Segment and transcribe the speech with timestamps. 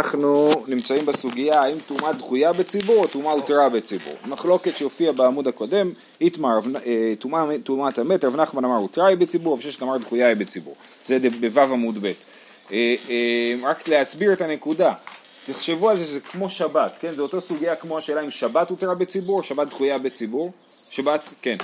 [0.00, 4.14] אנחנו נמצאים בסוגיה האם טומאה דחויה בציבור או טומאה הותרה בציבור.
[4.26, 7.12] מחלוקת שהופיעה בעמוד הקודם, איתמר, אה,
[7.64, 10.74] טומאת המת, רב נחמן אמר הותרה היא בציבור, וששת אמר דחויה היא בציבור.
[11.04, 11.18] זה
[11.54, 12.06] בו' עמוד ב'.
[12.06, 12.12] אה,
[13.10, 14.92] אה, רק להסביר את הנקודה,
[15.46, 17.12] תחשבו על זה, זה כמו שבת, כן?
[17.12, 20.52] זה אותו סוגיה כמו השאלה אם שבת הותרה בציבור או שבת דחויה בציבור.
[20.90, 21.56] שבת, כן.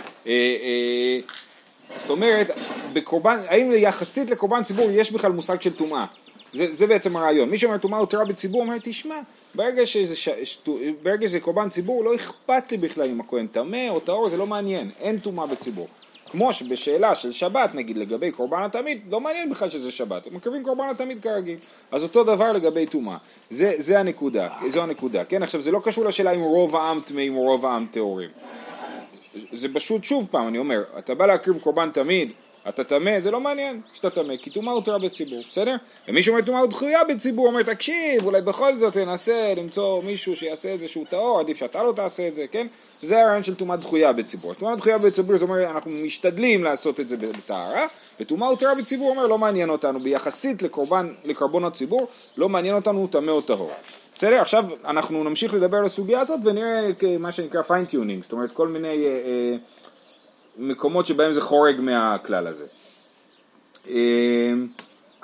[1.97, 2.51] זאת אומרת,
[2.93, 6.05] בקורבן, האם יחסית לקורבן ציבור יש בכלל מושג של טומאה?
[6.57, 7.51] זה, זה בעצם הרעיון.
[7.51, 9.15] מי שאומר טומאה הותרה בציבור אומר, תשמע,
[9.55, 10.29] ברגע שזה, ש...
[11.03, 14.47] ברגע שזה קורבן ציבור, לא אכפת לי בכלל אם הכהן טמא או טהור, זה לא
[14.47, 15.89] מעניין, אין טומאה בציבור.
[16.31, 20.65] כמו שבשאלה של שבת, נגיד לגבי קורבן התמיד, לא מעניין בכלל שזה שבת, הם מקריבים
[20.65, 21.59] קורבן התמיד כרגיל.
[21.91, 23.17] אז אותו דבר לגבי טומאה.
[23.51, 25.25] זה, זה הנקודה, זו הנקודה.
[25.25, 28.31] כן, עכשיו זה לא קשור לשאלה אם רוב העם טמאים או רוב העם טהורים.
[29.53, 32.31] זה פשוט, שוב פעם, אני אומר, אתה בא להקריב קורבן תמיד,
[32.69, 35.77] אתה טמא, זה לא מעניין שאתה טמא, כי טומאה הותרה בציבור, בסדר?
[36.09, 40.81] ומי שאומר טומאה הותרה בציבור, אומר תקשיב, אולי בכל זאת תנסה למצוא מישהו שיעשה את
[40.81, 42.67] זה שהוא טהור, עדיף שאתה לא תעשה את זה, כן?
[43.03, 44.55] זה הרעיון של טומאה דחויה בציבור.
[44.55, 47.87] טומאה דחויה בציבור זה אומר אנחנו משתדלים לעשות את זה בטהרה,
[48.21, 53.31] וטומאה הותרה בציבור אומר לא מעניין אותנו, ביחסית לקורבן, לקרבן הציבור, לא מעניין אותנו טמא
[53.31, 53.71] או טהור.
[54.15, 54.41] בסדר?
[54.41, 56.89] עכשיו אנחנו נמשיך לדבר על הסוגיה הזאת ונראה
[57.19, 59.07] מה שנקרא fine-tuning, זאת אומרת כל מיני...
[59.07, 59.57] אה, אה,
[60.59, 62.65] מקומות שבהם זה חורג מהכלל הזה.
[63.89, 64.67] אמ,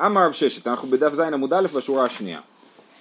[0.01, 2.41] אמר רב ששת, אנחנו בדף ז עמוד א' בשורה השנייה.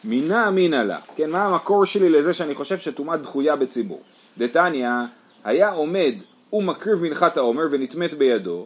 [0.04, 4.02] מינה אמינא לה, כן, מה המקור שלי לזה שאני חושב שטומאה דחויה בציבור?
[4.38, 4.90] דתניא,
[5.44, 6.14] היה עומד
[6.54, 8.66] ומקריב מנחת העומר ונטמאת בידו,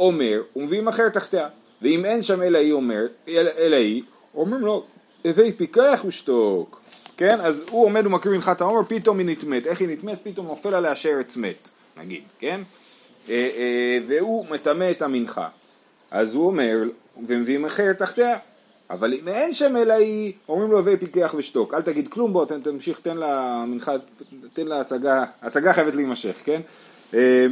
[0.00, 1.48] אומר ומביאים אחר תחתיה,
[1.82, 4.02] ואם אין שם אלא היא אומר, אלא היא,
[4.34, 4.84] אומרים לו,
[5.24, 6.80] הווי פיקח ושתוק,
[7.16, 10.18] כן, אז הוא עומד ומקריב מנחת העומר, פתאום היא נטמאת, איך היא נטמאת?
[10.22, 12.60] פתאום נופל עליה שרץ מת, נגיד, כן?
[13.28, 15.48] אה, אה, והוא מטמא את המנחה.
[16.10, 16.78] אז הוא אומר,
[17.26, 18.36] ומביאים אחר תחתיה.
[18.90, 22.44] אבל אם אין שם אלא היא, אומרים לו הווי פיקח ושתוק, אל תגיד כלום בוא,
[22.62, 23.92] תמשיך, תן לה מנחה,
[24.52, 26.60] תן לה הצגה, הצגה חייבת להימשך, כן?
[27.14, 27.46] אה,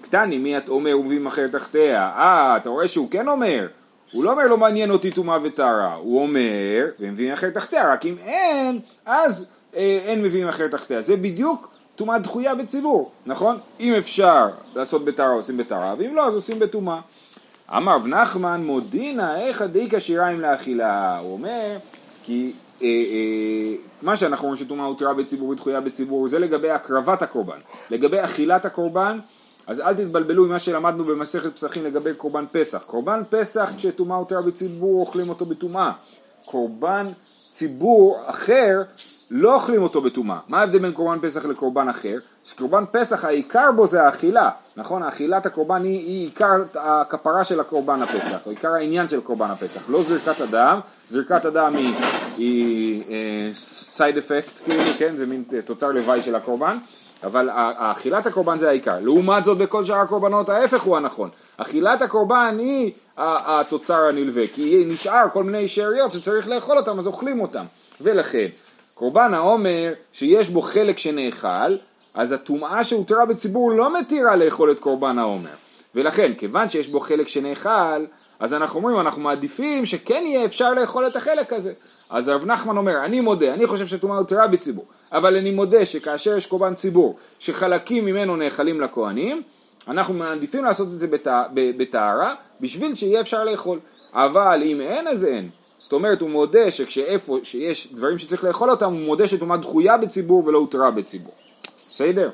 [0.00, 2.12] קטני, מי את אומר ומביאים אחר תחתיה?
[2.16, 3.66] אה, אתה רואה שהוא כן אומר,
[4.12, 8.14] הוא לא אומר לא מעניין אותי טומאה וטהרה, הוא אומר, ומביאים אחר תחתיה, רק אם
[8.24, 9.46] אין, אז
[9.76, 11.02] אה, אין מביאים אחר תחתיה.
[11.02, 13.58] זה בדיוק טומאה דחויה בציבור, נכון?
[13.80, 17.00] אם אפשר לעשות בטהרה עושים בטהרה, ואם לא אז עושים בטומאה.
[17.76, 21.76] אמר רב נחמן מודינא איכא דאיכא שיריים לאכילה, הוא אומר
[22.22, 27.58] כי אה, אה, מה שאנחנו אומרים שטומאה הותרה בציבור ודחויה בציבור זה לגבי הקרבת הקורבן,
[27.90, 29.18] לגבי אכילת הקורבן
[29.66, 32.82] אז אל תתבלבלו עם מה שלמדנו במסכת פסחים לגבי קורבן פסח.
[32.86, 35.92] קורבן פסח כשטומאה הותרה בציבור אוכלים אותו בטומאה.
[36.44, 37.12] קורבן
[37.50, 38.82] ציבור אחר
[39.30, 40.38] לא אוכלים אותו בטומאה.
[40.48, 42.18] מה ההבדל בין קורבן פסח לקורבן אחר?
[42.44, 45.02] שקורבן פסח העיקר בו זה האכילה, נכון?
[45.02, 49.88] אכילת הקורבן היא, היא עיקר הכפרה של הקורבן הפסח, או עיקר העניין של קורבן הפסח,
[49.88, 51.74] לא זרקת הדם, זרקת הדם
[52.36, 53.02] היא,
[53.56, 55.16] סייד אפקט כאילו, כן?
[55.16, 56.78] זה מין תוצר לוואי של הקורבן.
[57.24, 58.96] אבל אכילת הקורבן זה העיקר.
[59.00, 61.30] לעומת זאת בכל שאר הקורבנות ההפך הוא הנכון.
[61.56, 67.40] אכילת הקורבן היא התוצר הנלווה, כי נשאר כל מיני שאריות שצריך לאכול אותם אז אוכלים
[67.40, 67.64] אותם.
[68.00, 68.46] ולכן
[68.94, 71.76] קורבן העומר שיש בו חלק שנאכל,
[72.14, 75.50] אז הטומאה שהותרה בציבור לא מתירה לאכול את קורבן העומר.
[75.94, 78.04] ולכן, כיוון שיש בו חלק שנאכל,
[78.42, 81.72] אז אנחנו אומרים, אנחנו מעדיפים שכן יהיה אפשר לאכול את החלק הזה.
[82.10, 86.36] אז הרב נחמן אומר, אני מודה, אני חושב שטומאה הותרה בציבור, אבל אני מודה שכאשר
[86.36, 89.42] יש קורבן ציבור, שחלקים ממנו נאכלים לכהנים,
[89.88, 91.06] אנחנו מעדיפים לעשות את זה
[91.54, 93.78] בטהרה, בשביל שיהיה אפשר לאכול.
[94.12, 95.48] אבל אם אין אז אין.
[95.78, 100.46] זאת אומרת, הוא מודה שכשאיפה שיש דברים שצריך לאכול אותם, הוא מודה שטומאה דחויה בציבור
[100.46, 101.34] ולא הותרה בציבור.
[101.90, 102.30] בסדר?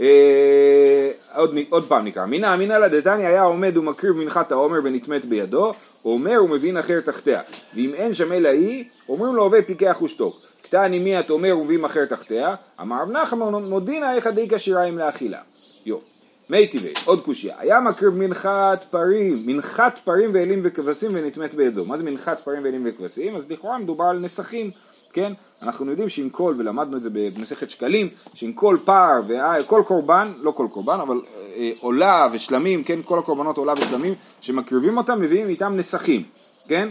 [0.00, 5.74] אה, עוד, עוד פעם נקרא, מינא אמינא לה היה עומד ומקריב מנחת העומר ונטמאת בידו,
[6.04, 7.40] אומר ומבין אחר תחתיה,
[7.74, 10.36] ואם אין שם אלא היא, אומרים לו הווה פיקח ושתוק.
[10.62, 15.38] קטני מי את אומר ומבין אחר תחתיה, אמר רב נחמן מודינא איך דאיכא שיריים לאכילה.
[15.86, 16.10] יופי.
[16.50, 21.84] מי טבעי, עוד קושייה, היה מקריב מנחת פרים, מנחת פרים ואלים וכבשים ונטמאת בידו.
[21.84, 23.36] מה זה מנחת פרים ואלים וכבשים?
[23.36, 24.70] אז לכאורה מדובר על נסכים,
[25.12, 25.32] כן?
[25.62, 30.50] אנחנו יודעים שעם כל, ולמדנו את זה במסכת שקלים, שעם כל פר וכל קורבן, לא
[30.50, 31.20] כל קורבן, אבל
[31.56, 33.00] אה, עולה ושלמים, כן?
[33.04, 36.22] כל הקורבנות עולה ושלמים, שמקריבים אותם, מביאים איתם נסכים,
[36.68, 36.88] כן?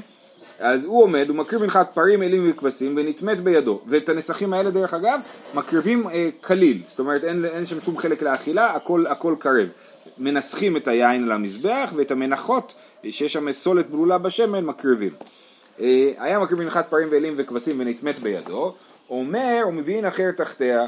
[0.60, 3.82] אז הוא עומד, הוא מקריב מנחת פרים, אלים וכבשים ונטמאת בידו.
[3.88, 5.22] ואת הנסכים האלה דרך אגב,
[5.54, 9.68] מקריבים אה, כליל, זאת אומרת אין, אין שם שום חלק לאכילה, הכל, הכל קרב.
[10.18, 12.76] מנסחים את היין על המזבח ואת המנחות,
[13.10, 15.12] שיש שם סולת ברולה בשמן, מקריבים.
[15.82, 18.74] אה, היה מקריב מנחת פרים ואלים וכבשים ונטמאת בידו,
[19.10, 20.86] אומר ומבין אחר תחתיה,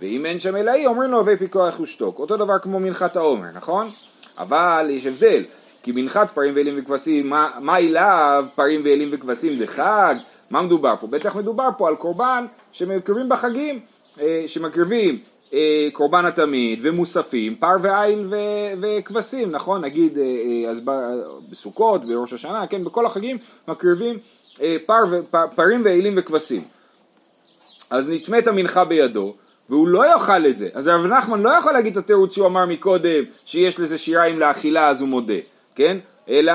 [0.00, 2.18] ואם אין שם אלא היא, אומרים לו הווי פיקוח ושתוק.
[2.18, 3.90] אותו דבר כמו מנחת העומר, נכון?
[4.38, 5.44] אבל יש הבדל,
[5.82, 7.30] כי מנחת פרים ואלים וכבשים,
[7.60, 10.14] מה, אליו פרים ואלים וכבשים זה חג,
[10.50, 11.06] מה מדובר פה?
[11.06, 13.80] בטח מדובר פה על קורבן שמקריבים בחגים,
[14.20, 15.18] אה, שמקריבים
[15.54, 18.26] אה, קורבן התמיד ומוספים, פר ועיל
[18.80, 19.84] וכבשים, נכון?
[19.84, 20.18] נגיד
[20.70, 20.80] אז
[21.50, 23.36] בסוכות, בראש השנה, כן, בכל החגים
[23.68, 24.18] מקריבים
[24.86, 25.20] פר ו,
[25.54, 26.62] פרים ועילים וכבשים.
[27.90, 29.34] אז נטמאת המנחה בידו,
[29.68, 30.68] והוא לא יאכל את זה.
[30.74, 34.88] אז רב נחמן לא יכול להגיד את התירוץ שהוא אמר מקודם, שיש לזה שיריים לאכילה
[34.88, 35.34] אז הוא מודה,
[35.74, 35.98] כן?
[36.28, 36.52] אלא,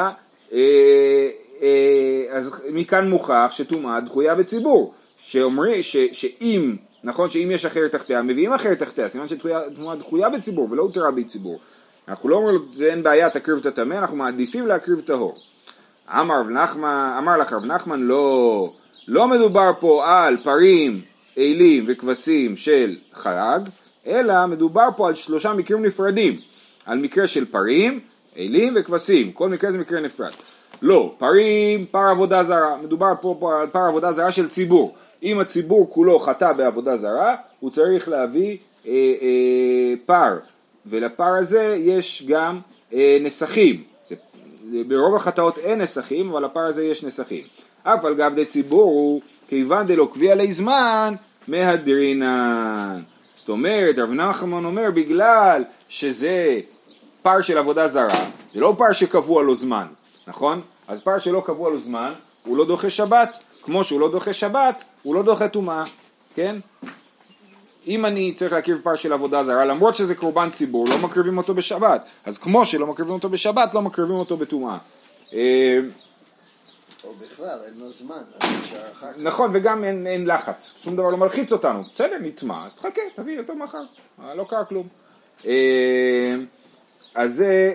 [0.53, 1.29] אה,
[1.61, 8.21] אה, אז מכאן מוכח שטומאה דחויה בציבור, שאומרים, ש, שאם, נכון, שאם יש אחרת תחתיה,
[8.21, 11.59] מביאים אחרת תחתיה, סימן שטומאה דחויה בציבור ולא הותרה בציבור.
[12.07, 15.35] אנחנו לא אומרים זה אין בעיה, תקריב את הטמא, אנחנו מעדיפים להקריב טהור.
[16.09, 16.41] אמר
[17.17, 18.73] אמר לך רב נחמן, לא,
[19.07, 21.01] לא מדובר פה על פרים
[21.37, 23.69] אלים וכבשים של חרג,
[24.07, 26.39] אלא מדובר פה על שלושה מקרים נפרדים,
[26.85, 27.99] על מקרה של פרים,
[28.37, 30.31] אלים וכבשים, כל מקרה זה מקרה נפרד.
[30.81, 34.95] לא, פרים, פר עבודה זרה, מדובר פה, פה על פר עבודה זרה של ציבור.
[35.23, 38.57] אם הציבור כולו חטא בעבודה זרה, הוא צריך להביא
[38.87, 40.37] אה, אה, פר,
[40.85, 42.59] ולפר הזה יש גם
[42.93, 43.83] אה, נסכים.
[44.07, 44.15] זה,
[44.87, 47.43] ברוב החטאות אין נסכים, אבל לפר הזה יש נסכים.
[47.83, 51.13] אף על גב דציבור הוא כיוון דלא קביע לי זמן,
[51.47, 53.01] מהדרינן.
[53.35, 56.59] זאת אומרת, רב נחמן אומר, בגלל שזה
[57.21, 59.85] פר של עבודה זרה, זה לא פר שקבוע לו זמן,
[60.27, 60.61] נכון?
[60.87, 62.11] אז פר שלא קבוע לו זמן,
[62.45, 63.43] הוא לא דוחה שבת.
[63.63, 65.83] כמו שהוא לא דוחה שבת, הוא לא דוחה טומאה,
[66.35, 66.55] כן?
[67.87, 71.53] אם אני צריך להקריב פר של עבודה זרה, למרות שזה קורבן ציבור, לא מקריבים אותו
[71.53, 72.05] בשבת.
[72.25, 74.77] אז כמו שלא מקריבים אותו בשבת, לא מקריבים אותו בטומאה.
[75.33, 75.79] אה,
[77.03, 78.21] או בכלל, אין לו זמן,
[79.17, 81.83] נכון, וגם אין, אין לחץ, שום דבר לא מלחיץ אותנו.
[81.93, 83.83] בסדר, נטמע, אז תחכה, תביא אותו מחר,
[84.23, 84.87] אה, לא קרה כלום.
[85.45, 86.35] אה,
[87.15, 87.73] אז זה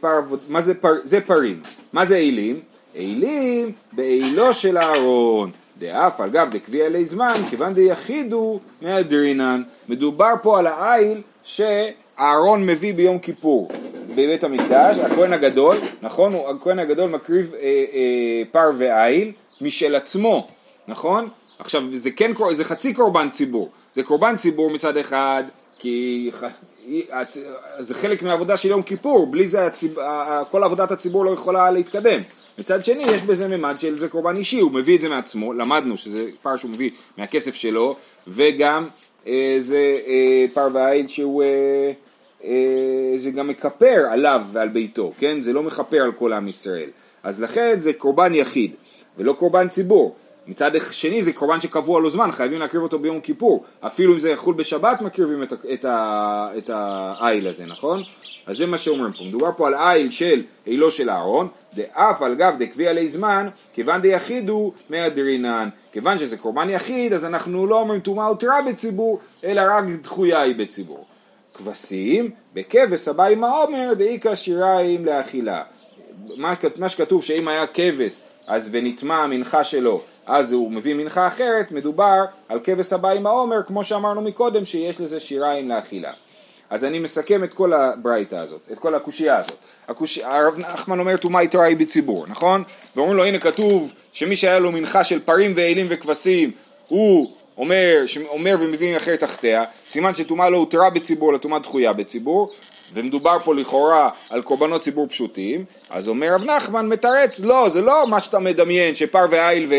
[0.00, 2.60] פר, מה זה, פר, זה פרים, מה זה אילים?
[2.94, 9.62] אילים באילו של אהרון, דאף על גב דקביע אלי זמן, כיוון דיחידו מהדרינן.
[9.88, 13.68] מדובר פה על העיל שאהרון מביא ביום כיפור.
[14.10, 16.34] בבית המקדש, הכהן הגדול, נכון?
[16.56, 20.46] הכהן הגדול מקריב אה, אה, פר ועיל משל עצמו,
[20.88, 21.28] נכון?
[21.58, 25.44] עכשיו זה כן, זה חצי קורבן ציבור, זה קורבן ציבור מצד אחד,
[25.78, 26.30] כי
[27.78, 29.94] זה חלק מהעבודה של יום כיפור, בלי זה הציב,
[30.50, 32.20] כל עבודת הציבור לא יכולה להתקדם.
[32.62, 35.96] מצד שני יש בזה ממד של זה קורבן אישי, הוא מביא את זה מעצמו, למדנו
[35.96, 37.96] שזה פר שהוא מביא מהכסף שלו,
[38.28, 38.88] וגם
[39.26, 41.92] אה, זה אה, פר ועיל שהוא אה,
[42.44, 45.42] אה, זה גם מכפר עליו ועל ביתו, כן?
[45.42, 46.90] זה לא מכפר על כל עם ישראל.
[47.22, 48.70] אז לכן זה קורבן יחיד,
[49.18, 50.14] ולא קורבן ציבור.
[50.46, 53.64] מצד שני זה קורבן שקבוע לו זמן, חייבים להקריב אותו ביום כיפור.
[53.80, 55.84] אפילו אם זה יחול בשבת מקריבים את, את,
[56.58, 58.02] את העיל הזה, נכון?
[58.46, 59.24] אז זה מה שאומרים פה.
[59.24, 64.00] מדובר פה על עיל של עילו של אהרון, דאף על גב דקביע עלי זמן, כיוון
[64.00, 65.68] דיחידו מהדרינן.
[65.92, 70.56] כיוון שזה קורבן יחיד, אז אנחנו לא אומרים טומאה הותרה בציבור, אלא רק דחויה היא
[70.56, 71.06] בציבור.
[71.54, 75.62] כבשים, בכבש הבא עם העומר דאיכא שיריים לאכילה.
[76.36, 81.72] מה, מה שכתוב שאם היה כבש אז ונטמע המנחה שלו אז הוא מביא מנחה אחרת,
[81.72, 86.12] מדובר על כבש הבא עם העומר כמו שאמרנו מקודם שיש לזה שיריים לאכילה.
[86.70, 89.56] אז אני מסכם את כל הברייתא הזאת, את כל הקושייה הזאת.
[89.88, 90.18] הקוש...
[90.18, 92.62] הרב נחמן אומר טומאה יתרה היא בציבור, נכון?
[92.96, 96.50] ואומרים לו הנה כתוב שמי שהיה לו מנחה של פרים ואלים וכבשים
[96.88, 102.50] הוא אומר, אומר ומביא אחרת תחתיה, סימן שטומאה לא הותרה בציבור, אלא טומאה דחויה בציבור,
[102.94, 108.06] ומדובר פה לכאורה על קורבנות ציבור פשוטים, אז אומר רב נחמן מתרץ, לא, זה לא
[108.06, 109.72] מה שאתה מדמיין, שפר ועיל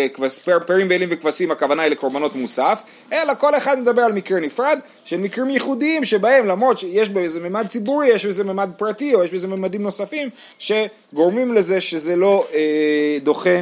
[0.48, 5.18] ופרים ואלים וכבשים הכוונה היא לקורבנות מוסף, אלא כל אחד מדבר על מקרה נפרד, של
[5.18, 9.48] מקרים ייחודיים שבהם למרות שיש בזה ממד ציבורי, יש בזה ממד פרטי, או יש בזה
[9.48, 10.30] ממדים נוספים,
[10.60, 13.62] שגורמים לזה שזה לא אה, דוחה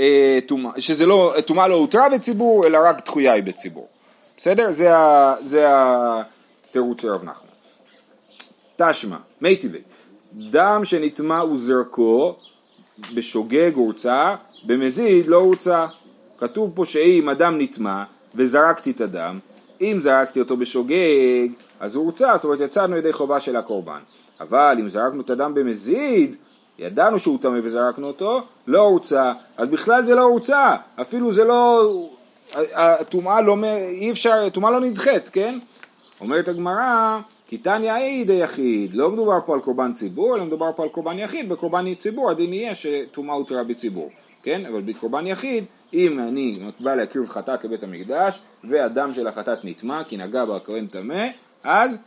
[0.00, 0.38] אה,
[0.78, 3.88] שזה לא, טומאה לא הותרה בציבור, אלא רק דחויה היא בציבור.
[4.36, 4.72] בסדר?
[5.40, 7.49] זה התירוץ של רב נחמן.
[8.88, 9.80] תשמע, מי טבעי,
[10.32, 12.36] דם שנטמע וזרקו
[13.14, 14.34] בשוגג הורצה,
[14.64, 15.86] במזיד לא הורצה.
[16.38, 19.38] כתוב פה שאם אדם נטמע וזרקתי את הדם,
[19.80, 21.48] אם זרקתי אותו בשוגג,
[21.80, 24.00] אז הוא הורצה, זאת אומרת יצאנו ידי חובה של הקורבן.
[24.40, 26.36] אבל אם זרקנו את הדם במזיד,
[26.78, 31.90] ידענו שהוא טמא וזרקנו אותו, לא הורצה, אז בכלל זה לא הורצה, אפילו זה לא,
[32.74, 33.56] הטומאה לא,
[33.88, 35.58] אי אפשר, הטומאה לא נדחית, כן?
[36.20, 37.18] אומרת הגמרא,
[37.50, 41.18] כי תניא אי יחיד, לא מדובר פה על קורבן ציבור, אלא מדובר פה על קורבן
[41.18, 44.10] יחיד, בקורבן ציבור הדין יהיה שטומאה הותרה בציבור,
[44.42, 44.66] כן?
[44.66, 45.64] אבל בקורבן יחיד,
[45.94, 50.86] אם אני בא להקריב חטאת לבית המקדש, והדם של החטאת נטמע, כי נגע בה הכהן
[50.86, 51.26] טמא,
[51.62, 52.02] אז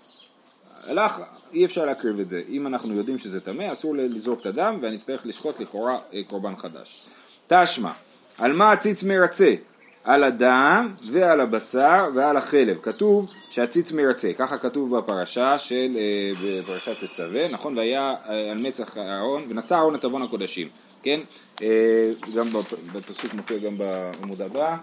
[0.88, 1.22] הלך
[1.54, 2.42] אי אפשר להקריב את זה.
[2.50, 6.56] אם אנחנו יודעים שזה טמא, אסור לזרוק את הדם ואני אצטרך לשחוט לכאורה אה, קורבן
[6.56, 7.06] חדש.
[7.48, 7.92] תשמע,
[8.38, 9.54] על מה הציץ מרצה?
[10.04, 12.80] על הדם ועל הבשר ועל החלב.
[12.82, 17.78] כתוב שהציץ מרצה, ככה כתוב בפרשה של, אה, בפרשת תצווה, נכון?
[17.78, 20.68] והיה אה, על מצח אהרון, ונשא אהרון את עוון הקודשים,
[21.04, 21.20] כן?
[21.62, 22.48] אה, גם
[22.94, 24.76] בפסוק מופיע גם בעמוד הבא,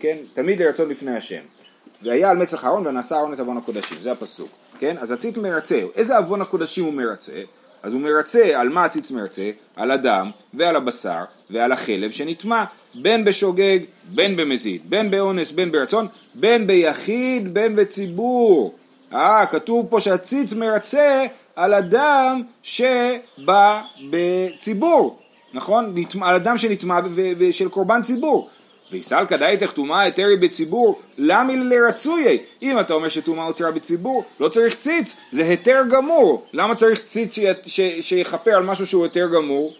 [0.00, 0.16] כן?
[0.34, 1.40] תמיד לרצון לפני השם.
[2.02, 4.48] והיה על מצח אהרון ונשא אהרון את עוון הקודשים, זה הפסוק,
[4.78, 4.96] כן?
[4.98, 7.42] אז הציץ מרצה, איזה עוון הקודשים הוא מרצה?
[7.82, 9.50] אז הוא מרצה, על מה הציץ מרצה?
[9.76, 12.64] על הדם ועל הבשר ועל החלב שנטמע
[12.94, 18.74] בין בשוגג, בין במזיד, בין באונס, בין ברצון, בין ביחיד, בין בציבור.
[19.12, 25.18] אה, כתוב פה שהציץ מרצה על אדם שבא בציבור,
[25.54, 25.94] נכון?
[26.22, 27.00] על אדם שנטמע
[27.50, 28.48] של קורבן ציבור.
[28.92, 32.36] ויסל כדאי תחתומה היתרי בציבור, למה לרצויה?
[32.62, 36.46] אם אתה אומר שטומאה הותרה בציבור, לא צריך ציץ, זה היתר גמור.
[36.52, 37.38] למה צריך ציץ
[38.00, 39.74] שיכפר על משהו שהוא היתר גמור?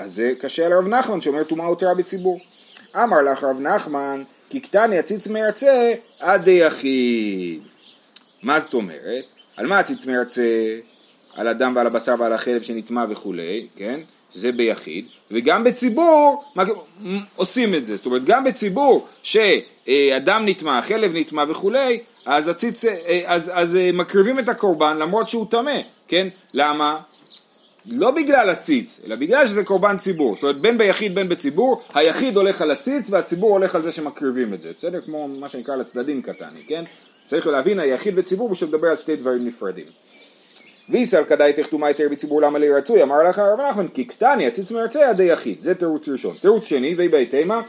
[0.00, 2.40] אז זה קשה לרב נחמן שאומר טומאה הותרה בציבור.
[2.96, 7.60] אמר לך רב נחמן, כי קטני הציץ מרצה עד דיחיד.
[8.42, 9.24] מה זאת אומרת?
[9.56, 10.42] על מה הציץ מרצה?
[11.34, 14.00] על הדם ועל הבשר ועל החלב שנטמע וכולי, כן?
[14.32, 16.44] זה ביחיד, וגם בציבור
[17.36, 22.84] עושים את זה, זאת אומרת גם בציבור שאדם נטמע, חלב נטמע וכולי, אז, הציץ,
[23.26, 26.28] אז, אז מקריבים את הקורבן למרות שהוא טמא, כן?
[26.54, 27.00] למה?
[27.86, 30.34] לא בגלל הציץ, אלא בגלל שזה קורבן ציבור.
[30.34, 34.54] זאת אומרת, בין ביחיד בין בציבור, היחיד הולך על הציץ והציבור הולך על זה שמקריבים
[34.54, 34.72] את זה.
[34.78, 35.00] בסדר?
[35.00, 36.84] כמו מה שנקרא לצדדים קטני, כן?
[37.26, 39.86] צריך להבין היחיד וציבור בשביל לדבר על שתי דברים נפרדים.
[40.88, 45.10] ויסל כדאי תחתומה היתר בציבור למה לרצוי, אמר לך הרב נחמן, כי קטני הציץ מרצה
[45.10, 45.60] עדי יחיד.
[45.60, 46.36] זה תירוץ ראשון.
[46.40, 47.60] תירוץ שני, ויהי תימה,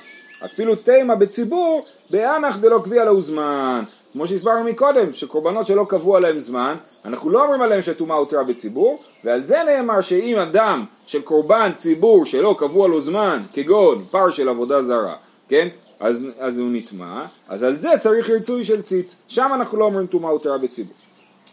[0.46, 3.84] אפילו תימה בציבור, באנח דלא קביע לו זמן.
[4.13, 6.75] כמו שהסברנו מקודם, שקורבנות שלא קבעו עליהם זמן,
[7.06, 12.25] אנחנו לא אומרים עליהם שהטומאה הותרה בציבור, ועל זה נאמר שאם אדם של קורבן ציבור
[12.25, 15.15] שלא קבוע לו זמן, כגון פר של עבודה זרה,
[15.50, 15.68] כן?
[16.00, 20.08] אז, אז הוא נטמע, אז על זה צריך רצוי של ציץ, שם אנחנו לא אומרים
[20.08, 20.96] טומאה הותרה בציבור.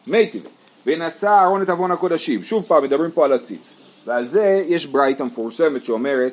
[0.06, 0.50] מי טבעי,
[0.86, 3.74] ונשא אהרון את עוון הקודשים, שוב פעם מדברים פה על הציץ,
[4.06, 6.32] ועל זה יש ברייתא מפורסמת שאומרת,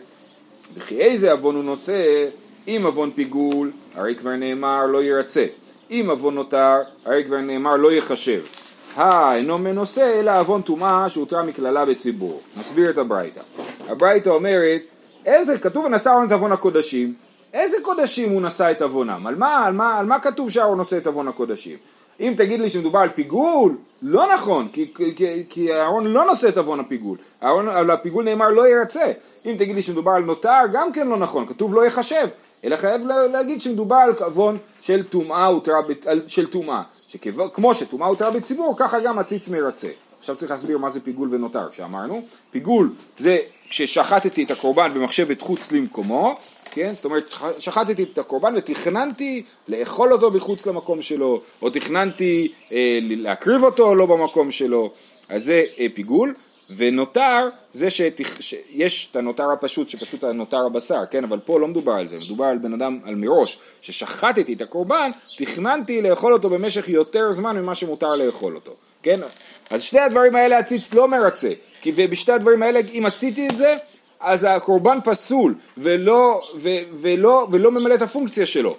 [0.73, 2.25] וכי איזה עוון הוא נושא,
[2.67, 5.45] אם עוון פיגול, הרי כבר נאמר לא ירצה.
[5.91, 8.41] אם עוון נותר, הרי כבר נאמר לא יחשב.
[8.97, 12.41] אינו מנוסה אלא עוון טומאה שהותרה מקללה בציבור.
[12.57, 13.41] נסביר את הברייתא.
[13.87, 14.81] הברייתא אומרת,
[15.25, 17.13] איזה, כתוב ונשא אהרון את עוון הקודשים,
[17.53, 19.27] איזה קודשים הוא נשא את עוונם?
[19.27, 21.77] על מה, על מה, על מה כתוב שאהרון נושא את עוון הקודשים?
[22.19, 24.67] אם תגיד לי שמדובר על פיגול, לא נכון,
[25.49, 27.17] כי, אהרון לא נושא את עוון הפיגול.
[27.41, 29.11] על הפיגול נאמר לא ירצה.
[29.45, 32.27] אם תגיד לי שמדובר על נותר, גם כן לא נכון, כתוב לא יחשב.
[32.65, 35.49] אלא חייב להגיד שמדובר על עוון של טומאה
[36.27, 39.87] של טומאה, שכמו שטומאה הותרה בציבור, ככה גם הציץ מרצה.
[40.19, 43.37] עכשיו צריך להסביר מה זה פיגול ונותר, שאמרנו, פיגול זה
[43.69, 46.35] כששחטתי את הקורבן במחשבת חוץ למקומו,
[46.71, 46.91] כן?
[46.93, 53.63] זאת אומרת, שחטתי את הקורבן ותכננתי לאכול אותו מחוץ למקום שלו, או תכננתי אה, להקריב
[53.63, 54.91] אותו לא במקום שלו,
[55.29, 56.33] אז זה אה, פיגול.
[56.69, 61.23] ונותר זה שיש את הנותר הפשוט שפשוט הנותר הבשר, כן?
[61.23, 65.11] אבל פה לא מדובר על זה, מדובר על בן אדם, על מראש, ששחטתי את הקורבן,
[65.37, 69.19] תכננתי לאכול אותו במשך יותר זמן ממה שמותר לאכול אותו, כן?
[69.69, 73.75] אז שני הדברים האלה הציץ לא מרצה, כי ובשתי הדברים האלה אם עשיתי את זה,
[74.19, 78.75] אז הקורבן פסול ולא, ו, ולא, ולא ממלא את הפונקציה שלו.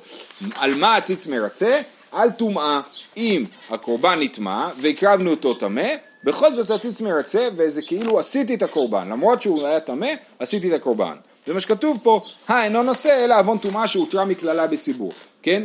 [0.54, 1.78] על מה הציץ מרצה?
[2.12, 2.80] על טומאה.
[3.16, 5.88] אם הקורבן נטמע והקרבנו אותו טמא,
[6.26, 10.72] בכל זאת הציץ מרצה וזה כאילו עשיתי את הקורבן, למרות שהוא היה טמא, עשיתי את
[10.72, 11.14] הקורבן.
[11.46, 15.62] זה מה שכתוב פה, האינו נושא אלא עוון טומאה שהותרה מקללה בציבור, כן?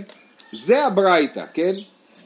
[0.52, 1.72] זה הברייתא, כן?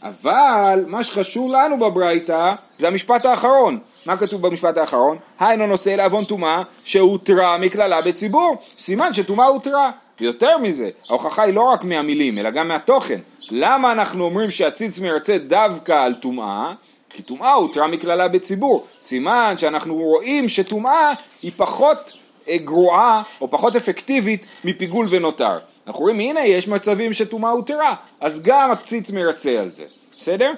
[0.04, 3.80] אבל מה שחשוב לנו בברייתא זה המשפט האחרון.
[4.06, 5.18] מה כתוב במשפט האחרון?
[5.39, 8.58] האינו נושא אלא עוון טומאה שהותרה מקללה בציבור.
[8.77, 9.92] סימן שטומאה הותרה.
[10.20, 13.20] ויותר מזה, ההוכחה היא לא רק מהמילים אלא גם מהתוכן.
[13.51, 16.74] למה אנחנו אומרים שהציץ מרצה דווקא על טומאה?
[17.16, 18.86] כי טומאה הותרה מקללה בציבור.
[19.02, 22.14] סימן שאנחנו רואים שטומאה היא פחות
[22.50, 25.58] אה, גרועה או פחות אפקטיבית מפיגול ונותר.
[25.88, 29.84] אנחנו רואים הנה יש מצבים שטומאה הותרה, אז גם הקציץ מרצה על זה,
[30.18, 30.52] בסדר?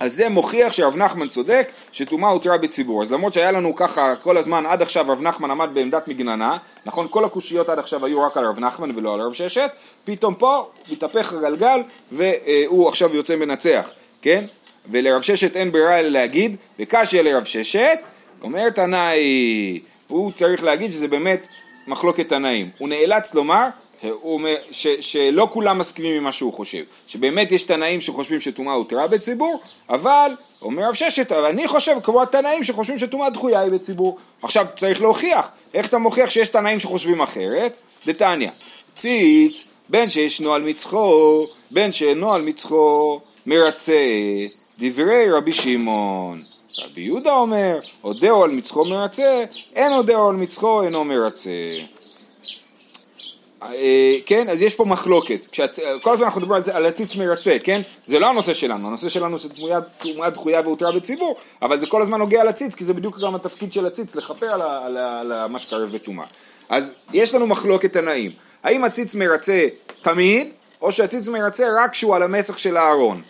[0.00, 3.02] אז זה מוכיח שרב נחמן צודק שטומאה הותרה בציבור.
[3.02, 7.06] אז למרות שהיה לנו ככה כל הזמן עד עכשיו רב נחמן עמד בעמדת מגננה, נכון
[7.10, 9.70] כל הקושיות עד עכשיו היו רק על רב נחמן ולא על רב ששת,
[10.04, 11.80] פתאום פה מתהפך הגלגל
[12.12, 14.44] והוא עכשיו יוצא מנצח, כן?
[14.90, 17.98] ולרב ששת אין ברירה אלא להגיד, וקשיא לרב ששת,
[18.42, 21.46] אומר תנאי, הוא צריך להגיד שזה באמת
[21.86, 22.70] מחלוקת תנאים.
[22.78, 23.68] הוא נאלץ לומר,
[24.04, 29.06] אומר ש, שלא כולם מסכימים עם מה שהוא חושב, שבאמת יש תנאים שחושבים שטומאה הותרה
[29.06, 30.30] בציבור, אבל,
[30.62, 34.18] אומר רב ששת, אבל אני חושב כמו התנאים שחושבים שטומאה דחויה היא בציבור.
[34.42, 37.72] עכשיו צריך להוכיח, איך אתה מוכיח שיש תנאים שחושבים אחרת?
[38.06, 38.50] דתניא,
[38.94, 43.92] ציץ, בין שישנו על מצחו, בין שאינו על מצחו, מרצה,
[44.82, 46.42] דברי רבי שמעון.
[46.78, 51.50] רבי יהודה אומר, הודהו על מצחו מרצה, אין הודהו על מצחו, אינו מרצה.
[53.62, 57.56] אה, כן, אז יש פה מחלוקת, כשאת, כל הזמן אנחנו מדברים על, על הציץ מרצה,
[57.64, 57.80] כן?
[58.04, 62.18] זה לא הנושא שלנו, הנושא שלנו זה תמונה דחויה והותרה בציבור, אבל זה כל הזמן
[62.18, 65.58] נוגע לציץ, כי זה בדיוק גם התפקיד של הציץ, לכפר על, על, על, על מה
[65.58, 66.26] שקרב בטומאה.
[66.68, 68.30] אז יש לנו מחלוקת תנאים,
[68.62, 69.66] האם הציץ מרצה
[70.02, 70.48] תמיד,
[70.80, 73.22] או שהציץ מרצה רק כשהוא על המצח של הארון.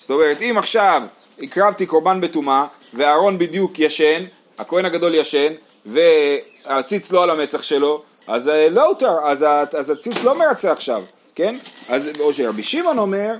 [0.00, 1.02] זאת אומרת, אם עכשיו
[1.42, 4.24] הקרבתי קורבן בטומאה, והארון בדיוק ישן,
[4.58, 5.52] הכהן הגדול ישן,
[5.86, 9.46] והציץ לא על המצח שלו, אז אה, לא הותר, אז,
[9.78, 11.02] אז הציץ לא מרצה עכשיו,
[11.34, 11.56] כן?
[11.88, 13.34] אז, או שרבי שמעון אומר,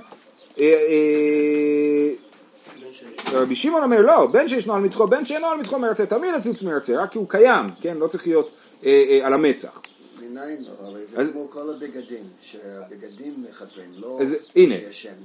[0.59, 2.11] אה, אה,
[3.33, 6.61] רבי שמעון אומר לא, בין שישנו על מצחו, בין שאינו על מצחו מרצה, תמיד הציץ
[6.61, 7.97] מרצה, רק כי הוא קיים, כן?
[7.97, 8.49] לא צריך להיות
[8.85, 9.80] אה, אה, על המצח.
[10.59, 14.75] לא, הרי זה כמו כל הבגדים, שהבגדים מכפרים, לא אז הנה.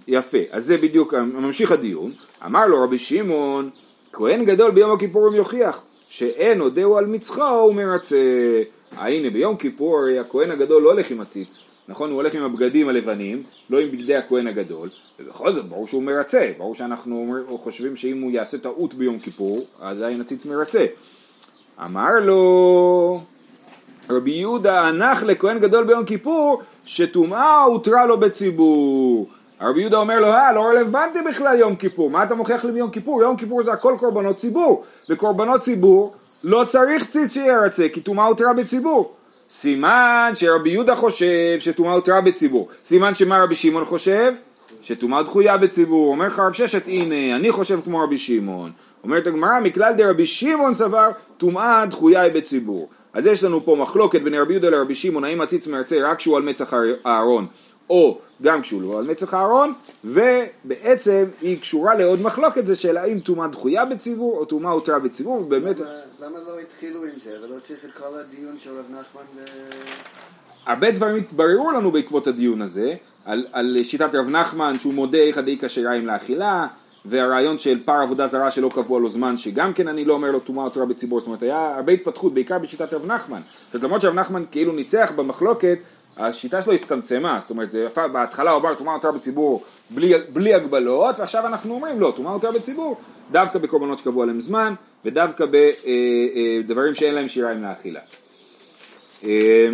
[0.09, 2.13] יפה, אז זה בדיוק ממשיך הדיון,
[2.47, 3.71] אמר לו רבי שמעון,
[4.13, 8.63] כהן גדול ביום הכיפורים יוכיח שאין הודהו על מצחו הוא מרצה.
[8.97, 12.11] הנה ביום כיפור הרי הכהן הגדול לא הולך עם הציץ, נכון?
[12.11, 14.89] הוא הולך עם הבגדים הלבנים, לא עם בגדי הכהן הגדול,
[15.21, 20.01] ובכל זאת ברור שהוא מרצה, ברור שאנחנו חושבים שאם הוא יעשה טעות ביום כיפור, אז
[20.01, 20.87] עדיין הציץ מרצה.
[21.85, 23.21] אמר לו
[24.11, 29.29] רבי יהודה הנח לכהן גדול ביום כיפור שטומאה הותרה לו בציבור.
[29.61, 32.91] רבי יהודה אומר לו, אה, לא רלוונטי בכלל יום כיפור, מה אתה מוכיח לי ביום
[32.91, 33.23] כיפור?
[33.23, 38.53] יום כיפור זה הכל קורבנות ציבור, וקורבנות ציבור לא צריך ציץ שירצה, כי טומאה הותרה
[38.53, 39.13] בציבור.
[39.51, 42.69] סימן שרבי יהודה חושב שטומאה הותרה בציבור.
[42.85, 44.33] סימן שמה רבי שמעון חושב?
[44.83, 46.13] שטומאה דחויה בציבור.
[46.13, 48.71] אומר לך רב ששת, הנה, אני חושב כמו רבי שמעון.
[49.05, 52.89] אומרת הגמרא, מכלל דרבי שמעון סבר, טומאה דחויה היא בציבור.
[53.17, 56.37] אז יש לנו פה מחלוקת בין רבי יהודה לרבי שמעון, האם הציץ מרצה רק כשהוא
[56.37, 56.73] על מצח
[57.05, 57.47] הארון,
[57.91, 59.73] או גם כשהוא לא על מצח הארון,
[60.05, 65.35] ובעצם היא קשורה לעוד מחלוקת, זה שאלה האם טומאה דחויה בציבור, או טומאה הותרה בציבור,
[65.41, 65.79] ובאמת...
[65.81, 65.89] למה-
[66.21, 69.41] למה לא התחילו עם זה, ולא צריך את כל הדיון של רב נחמן ו...
[70.67, 75.41] הרבה דברים התבררו לנו בעקבות הדיון הזה, על, על שיטת רב נחמן שהוא מודה איכא
[75.41, 76.67] דאיכא שיריים לאכילה,
[77.09, 80.41] והרעיון של פר עבודה זרה שלא קבוע לו זמן, שגם כן אני לא אומר לו
[80.41, 83.41] טומאה הותרה בציבור, זאת אומרת היה הרבה התפתחות, בעיקר בשיטת רב נחמן.
[83.73, 85.79] זאת למרות שרב נחמן כאילו ניצח במחלוקת,
[86.17, 90.55] השיטה שלו הצטמצמה, זאת אומרת זה יפה, בהתחלה הוא אמר טומאה הותרה בציבור בלי, בלי
[90.55, 92.97] הגבלות, ועכשיו אנחנו אומרים לא, טומאה הותרה בציבור
[93.33, 95.45] דווקא בקורבנות שקבוע להם זמן, ודווקא
[96.65, 98.01] בדברים שאין להם שיריים לאכילה.
[99.25, 99.69] אה,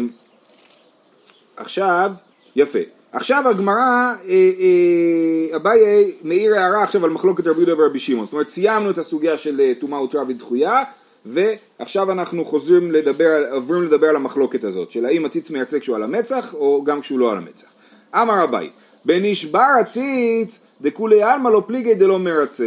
[1.57, 2.13] עכשיו,
[2.57, 3.02] יפה.
[3.13, 8.25] עכשיו הגמרא, אה, אה, אביי מעיר הערה עכשיו על מחלוקת רבי יהודה ורבי שמעון.
[8.25, 10.83] זאת אומרת, סיימנו את הסוגיה של אה, טומאה הותרה ודחויה,
[11.27, 16.03] ועכשיו אנחנו חוזרים לדבר, עוברים לדבר על המחלוקת הזאת, של האם הציץ מייצג כשהוא על
[16.03, 17.67] המצח, או גם כשהוא לא על המצח.
[18.15, 18.71] אמר אביי,
[19.05, 22.65] בנשבר הציץ, דכולי עלמא לא פליגי דלא מרצה.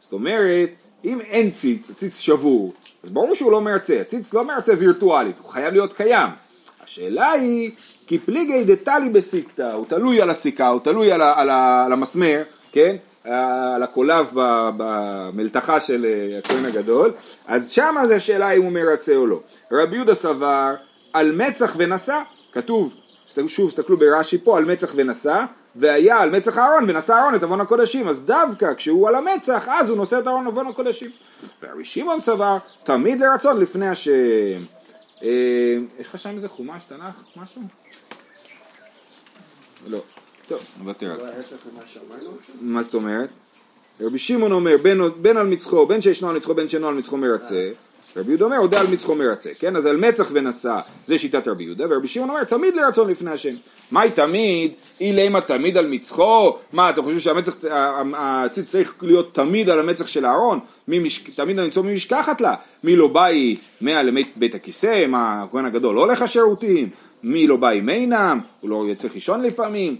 [0.00, 0.70] זאת אומרת,
[1.04, 2.72] אם אין ציץ, הציץ שבור,
[3.04, 6.30] אז ברור שהוא לא מרצה, הציץ לא מרצה וירטואלית, הוא חייב להיות קיים.
[6.84, 7.70] השאלה היא,
[8.06, 11.92] כי פליגי דטלי בסיקתא, הוא תלוי על הסיכה, הוא תלוי על, ה, על, ה, על
[11.92, 12.42] המסמר,
[12.72, 12.96] כן?
[13.24, 14.30] על הקולב
[14.76, 17.12] במלתחה של אה, הכהן הגדול,
[17.46, 19.40] אז שמה זה השאלה אם הוא מרצה או לא.
[19.72, 20.74] רבי יהודה סבר
[21.12, 22.20] על מצח ונשא,
[22.52, 22.94] כתוב,
[23.46, 25.44] שוב תסתכלו ברש"י פה, על מצח ונשא,
[25.76, 29.88] והיה על מצח אהרון ונשא אהרון את עוון הקודשים, אז דווקא כשהוא על המצח, אז
[29.88, 31.10] הוא נושא את אהרון עוון הקודשים.
[31.62, 34.62] ורבי שמעון סבר, תמיד לרצון לפני השם.
[35.22, 37.62] אה, לך שם איזה חומש, תנ"ך, משהו?
[39.86, 39.98] לא.
[40.48, 41.56] טוב, נוותר על זה.
[42.60, 43.28] מה זאת אומרת?
[44.00, 47.16] רבי שמעון אומר בין, בין על מצחו, בין שישנו על מצחו, בין שאינו על מצחו
[47.16, 47.70] מרצה.
[48.16, 49.76] רבי יהודה אומר, הודה על מצחו מרצה, כן?
[49.76, 53.54] אז על מצח ונשא זה שיטת רבי יהודה, ורבי שמעון אומר, תמיד לרצון לפני השם.
[53.90, 54.72] מהי תמיד?
[55.00, 56.56] אי לימה תמיד על מצחו?
[56.72, 57.56] מה, אתם חושבים שהמצח,
[58.14, 60.60] הציץ צריך להיות תמיד על המצח של אהרון?
[61.36, 62.54] תמיד למצוא מי משכחת לה?
[62.84, 65.06] מי לא באי מאה לבית בית הכיסא?
[65.06, 66.88] מה, הכהן הגדול לא הולך השירותים?
[67.26, 68.40] מי לא באי מינם?
[68.60, 69.96] הוא לא צריך לישון לפעמים?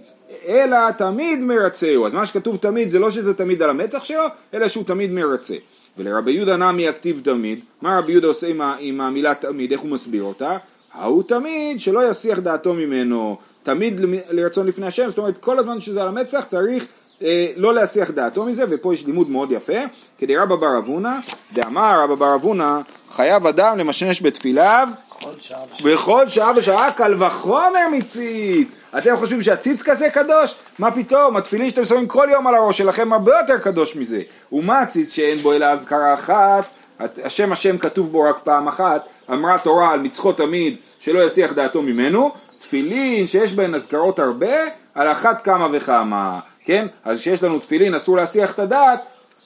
[0.46, 2.06] אלא תמיד מרצהו.
[2.06, 5.54] אז מה שכתוב תמיד זה לא שזה תמיד על המצח שלו, אלא שהוא תמיד מרצה.
[5.98, 9.80] ולרבי יהודה נמי הכתיב תמיד, מה רבי יהודה עושה עם, ה, עם המילה תמיד, איך
[9.80, 10.56] הוא מסביר אותה?
[10.94, 16.02] ההוא תמיד שלא יסיח דעתו ממנו, תמיד לרצון לפני השם, זאת אומרת כל הזמן שזה
[16.02, 16.86] על המצח צריך
[17.22, 19.78] אה, לא להסיח דעתו מזה, ופה יש לימוד מאוד יפה,
[20.18, 21.20] כדי רבא בר אבונה,
[21.52, 24.88] דאמר רבא בר אבונה, חייב אדם למשנש בתפיליו.
[25.84, 28.74] בכל שעה ושעה קל וחומר מציץ.
[28.98, 30.54] אתם חושבים שהציץ כזה קדוש?
[30.78, 34.22] מה פתאום, התפילין שאתם שמים כל יום על הראש שלכם הרבה יותר קדוש מזה.
[34.52, 36.64] ומה הציץ שאין בו אלא אזכרה אחת?
[37.00, 41.82] השם השם כתוב בו רק פעם אחת, אמרה תורה על מצחות תמיד שלא יסיח דעתו
[41.82, 44.56] ממנו, תפילין שיש בהן אזכרות הרבה,
[44.94, 46.86] על אחת כמה וכמה, כן?
[47.04, 49.00] אז כשיש לנו תפילין אסור להסיח את הדעת,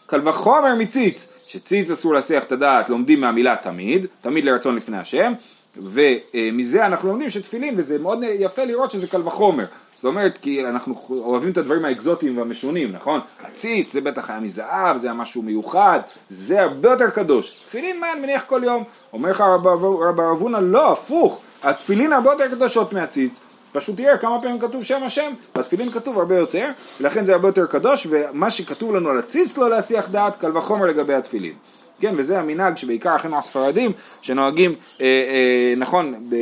[0.06, 5.33] קל וחומר מציץ, שציץ אסור להסיח את הדעת, לומדים מהמילה תמיד, תמיד לרצון לפני השם,
[5.76, 9.64] ומזה אנחנו לומדים שתפילין, וזה מאוד יפה לראות שזה קל וחומר.
[9.94, 13.20] זאת אומרת, כי אנחנו אוהבים את הדברים האקזוטיים והמשונים, נכון?
[13.40, 17.64] הציץ זה בטח היה מזהב, זה היה משהו מיוחד, זה הרבה יותר קדוש.
[17.66, 18.85] תפילין מה אני מניח כל יום?
[19.12, 23.40] אומר לך רב אבונה, לא, הפוך, התפילין הרבה יותר קדושות מהציץ.
[23.72, 27.66] פשוט תראה כמה פעמים כתוב שם השם, בתפילין כתוב הרבה יותר, ולכן זה הרבה יותר
[27.66, 31.52] קדוש, ומה שכתוב לנו על הציץ לא להסיח דעת, קל וחומר לגבי התפילין.
[32.00, 36.38] כן, וזה המנהג שבעיקר אחינו הספרדים, שנוהגים, אה, אה, נכון, ב, אה,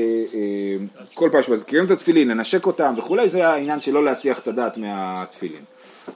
[1.14, 5.62] כל פעם שמזכירים את התפילין, לנשק אותם וכולי, זה העניין שלא להסיח את הדעת מהתפילין.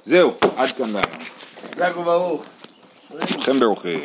[0.04, 1.10] זהו, עד כאן להיום.
[1.72, 2.44] חזק וברוך.
[3.14, 4.00] לכם ברוכים.